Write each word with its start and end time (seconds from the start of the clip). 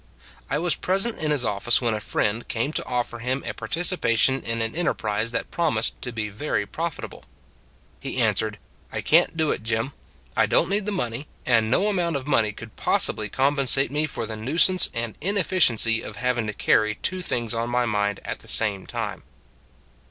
I 0.49 0.57
was 0.57 0.73
present 0.73 1.19
in 1.19 1.29
his 1.29 1.45
office 1.45 1.79
when 1.79 1.93
a 1.93 1.99
friend 1.99 2.47
came 2.47 2.73
to 2.73 2.85
offer 2.85 3.19
him 3.19 3.43
a 3.45 3.53
participation 3.53 4.41
in 4.41 4.59
an 4.59 4.75
en 4.75 4.85
terprise 4.87 5.29
that 5.29 5.51
promised 5.51 6.01
to 6.01 6.11
be 6.11 6.27
very 6.27 6.65
profit 6.65 7.05
able. 7.05 7.23
He 7.99 8.17
answered:" 8.17 8.57
I 8.91 9.01
can 9.01 9.27
t 9.27 9.33
do 9.35 9.51
it, 9.51 9.61
Jim. 9.61 9.93
I 10.35 10.47
don 10.47 10.63
t 10.69 10.69
need 10.71 10.87
the 10.87 10.91
money. 10.91 11.27
And 11.45 11.69
no 11.69 11.87
amount 11.87 12.15
of 12.15 12.25
money 12.25 12.51
could 12.51 12.75
possibly 12.75 13.29
compensate 13.29 13.91
me 13.91 14.07
for 14.07 14.25
the 14.25 14.35
nuisance 14.35 14.89
and 14.91 15.15
inefficiency 15.21 16.01
of 16.01 16.15
having 16.15 16.47
to 16.47 16.53
carry 16.53 16.95
two 16.95 17.21
things 17.21 17.53
on 17.53 17.69
my 17.69 17.85
mind 17.85 18.21
at 18.25 18.39
the 18.39 18.47
same 18.47 18.87
time." 18.87 19.21